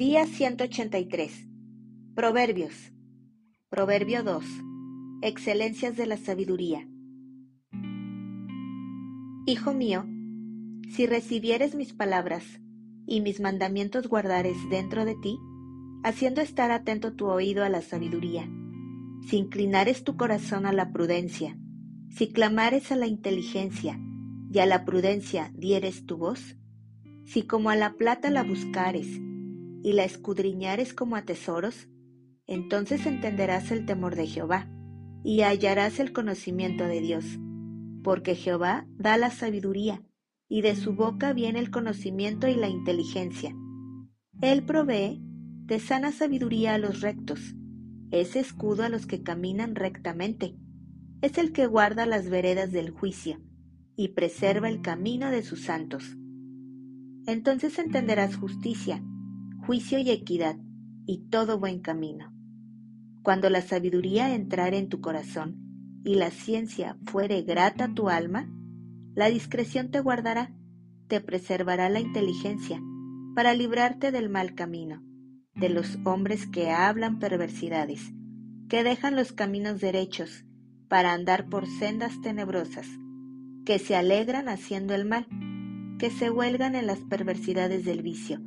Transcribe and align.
Día 0.00 0.24
183. 0.24 1.46
Proverbios. 2.14 2.72
Proverbio 3.68 4.22
2. 4.22 4.42
Excelencias 5.20 5.94
de 5.98 6.06
la 6.06 6.16
sabiduría. 6.16 6.88
Hijo 9.44 9.74
mío, 9.74 10.06
si 10.88 11.04
recibieres 11.06 11.74
mis 11.74 11.92
palabras 11.92 12.62
y 13.06 13.20
mis 13.20 13.40
mandamientos 13.40 14.08
guardares 14.08 14.56
dentro 14.70 15.04
de 15.04 15.16
ti, 15.16 15.38
haciendo 16.02 16.40
estar 16.40 16.70
atento 16.70 17.12
tu 17.12 17.26
oído 17.26 17.62
a 17.62 17.68
la 17.68 17.82
sabiduría, 17.82 18.48
si 19.28 19.36
inclinares 19.36 20.02
tu 20.02 20.16
corazón 20.16 20.64
a 20.64 20.72
la 20.72 20.92
prudencia, 20.92 21.58
si 22.08 22.32
clamares 22.32 22.90
a 22.90 22.96
la 22.96 23.06
inteligencia 23.06 24.00
y 24.50 24.60
a 24.60 24.64
la 24.64 24.86
prudencia 24.86 25.52
dieres 25.54 26.06
tu 26.06 26.16
voz, 26.16 26.56
si 27.26 27.42
como 27.42 27.68
a 27.68 27.76
la 27.76 27.92
plata 27.98 28.30
la 28.30 28.44
buscares 28.44 29.20
y 29.82 29.92
la 29.92 30.04
escudriñares 30.04 30.94
como 30.94 31.16
a 31.16 31.22
tesoros, 31.22 31.88
entonces 32.46 33.06
entenderás 33.06 33.70
el 33.70 33.86
temor 33.86 34.16
de 34.16 34.26
Jehová 34.26 34.68
y 35.22 35.42
hallarás 35.42 36.00
el 36.00 36.12
conocimiento 36.12 36.84
de 36.84 37.00
Dios, 37.00 37.24
porque 38.02 38.34
Jehová 38.34 38.86
da 38.96 39.16
la 39.16 39.30
sabiduría 39.30 40.02
y 40.48 40.62
de 40.62 40.74
su 40.74 40.94
boca 40.94 41.32
viene 41.32 41.60
el 41.60 41.70
conocimiento 41.70 42.48
y 42.48 42.54
la 42.54 42.68
inteligencia. 42.68 43.54
Él 44.40 44.64
provee 44.64 45.20
de 45.66 45.78
sana 45.78 46.10
sabiduría 46.10 46.74
a 46.74 46.78
los 46.78 47.00
rectos, 47.00 47.54
es 48.10 48.34
escudo 48.34 48.82
a 48.82 48.88
los 48.88 49.06
que 49.06 49.22
caminan 49.22 49.76
rectamente, 49.76 50.56
es 51.22 51.38
el 51.38 51.52
que 51.52 51.66
guarda 51.66 52.06
las 52.06 52.28
veredas 52.28 52.72
del 52.72 52.90
juicio 52.90 53.40
y 53.94 54.08
preserva 54.08 54.68
el 54.68 54.80
camino 54.80 55.30
de 55.30 55.42
sus 55.42 55.62
santos. 55.62 56.16
Entonces 57.26 57.78
entenderás 57.78 58.34
justicia, 58.36 59.04
juicio 59.66 59.98
y 59.98 60.10
equidad, 60.10 60.56
y 61.06 61.28
todo 61.28 61.58
buen 61.58 61.80
camino. 61.80 62.32
Cuando 63.22 63.50
la 63.50 63.62
sabiduría 63.62 64.34
entrare 64.34 64.78
en 64.78 64.88
tu 64.88 65.00
corazón 65.00 66.00
y 66.04 66.14
la 66.14 66.30
ciencia 66.30 66.96
fuere 67.06 67.42
grata 67.42 67.84
a 67.84 67.94
tu 67.94 68.08
alma, 68.08 68.48
la 69.14 69.28
discreción 69.28 69.90
te 69.90 70.00
guardará, 70.00 70.54
te 71.08 71.20
preservará 71.20 71.88
la 71.90 72.00
inteligencia, 72.00 72.80
para 73.34 73.54
librarte 73.54 74.10
del 74.12 74.28
mal 74.28 74.54
camino, 74.54 75.02
de 75.54 75.68
los 75.68 75.98
hombres 76.04 76.46
que 76.46 76.70
hablan 76.70 77.18
perversidades, 77.18 78.12
que 78.68 78.82
dejan 78.82 79.16
los 79.16 79.32
caminos 79.32 79.80
derechos 79.80 80.44
para 80.88 81.12
andar 81.12 81.48
por 81.48 81.66
sendas 81.66 82.20
tenebrosas, 82.22 82.86
que 83.64 83.78
se 83.78 83.94
alegran 83.94 84.48
haciendo 84.48 84.94
el 84.94 85.04
mal, 85.04 85.26
que 85.98 86.10
se 86.10 86.30
huelgan 86.30 86.74
en 86.74 86.86
las 86.86 86.98
perversidades 87.00 87.84
del 87.84 88.02
vicio, 88.02 88.40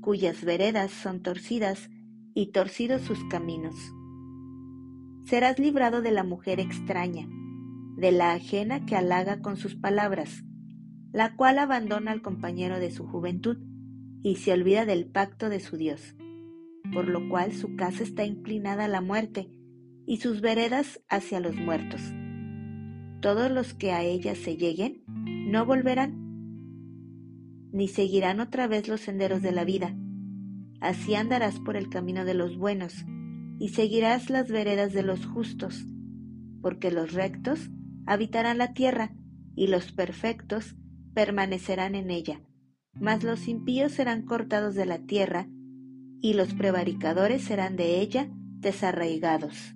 cuyas 0.00 0.44
veredas 0.44 0.90
son 0.90 1.22
torcidas 1.22 1.90
y 2.34 2.52
torcidos 2.52 3.02
sus 3.02 3.22
caminos. 3.24 3.74
Serás 5.24 5.58
librado 5.58 6.02
de 6.02 6.10
la 6.10 6.24
mujer 6.24 6.60
extraña, 6.60 7.28
de 7.96 8.12
la 8.12 8.32
ajena 8.32 8.86
que 8.86 8.96
halaga 8.96 9.40
con 9.40 9.56
sus 9.56 9.76
palabras, 9.76 10.42
la 11.12 11.36
cual 11.36 11.58
abandona 11.58 12.12
al 12.12 12.22
compañero 12.22 12.78
de 12.78 12.90
su 12.90 13.06
juventud 13.06 13.58
y 14.22 14.36
se 14.36 14.52
olvida 14.52 14.86
del 14.86 15.06
pacto 15.06 15.48
de 15.48 15.60
su 15.60 15.76
Dios, 15.76 16.16
por 16.92 17.08
lo 17.08 17.28
cual 17.28 17.52
su 17.52 17.76
casa 17.76 18.02
está 18.02 18.24
inclinada 18.24 18.86
a 18.86 18.88
la 18.88 19.00
muerte 19.00 19.50
y 20.06 20.18
sus 20.18 20.40
veredas 20.40 21.00
hacia 21.08 21.40
los 21.40 21.56
muertos. 21.56 22.00
Todos 23.20 23.50
los 23.50 23.74
que 23.74 23.92
a 23.92 24.02
ella 24.02 24.34
se 24.34 24.56
lleguen 24.56 25.02
no 25.06 25.66
volverán, 25.66 26.19
ni 27.72 27.88
seguirán 27.88 28.40
otra 28.40 28.66
vez 28.66 28.88
los 28.88 29.00
senderos 29.00 29.42
de 29.42 29.52
la 29.52 29.64
vida. 29.64 29.96
Así 30.80 31.14
andarás 31.14 31.58
por 31.60 31.76
el 31.76 31.88
camino 31.88 32.24
de 32.24 32.34
los 32.34 32.56
buenos 32.56 33.04
y 33.58 33.68
seguirás 33.68 34.30
las 34.30 34.50
veredas 34.50 34.92
de 34.92 35.02
los 35.02 35.26
justos, 35.26 35.84
porque 36.62 36.90
los 36.90 37.12
rectos 37.12 37.70
habitarán 38.06 38.58
la 38.58 38.72
tierra, 38.72 39.12
y 39.54 39.66
los 39.66 39.92
perfectos 39.92 40.76
permanecerán 41.12 41.94
en 41.94 42.10
ella. 42.10 42.40
Mas 42.94 43.22
los 43.22 43.46
impíos 43.48 43.92
serán 43.92 44.24
cortados 44.24 44.74
de 44.74 44.86
la 44.86 44.98
tierra, 44.98 45.48
y 46.22 46.32
los 46.34 46.54
prevaricadores 46.54 47.42
serán 47.42 47.76
de 47.76 48.00
ella 48.00 48.30
desarraigados. 48.60 49.74